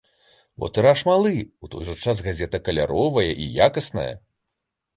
Бо 0.61 0.69
тыраж 0.77 1.03
малы, 1.09 1.33
у 1.67 1.69
той 1.75 1.83
жа 1.91 1.95
час 2.03 2.23
газета 2.29 2.63
каляровая 2.69 3.29
і 3.45 3.53
якасная. 3.69 4.11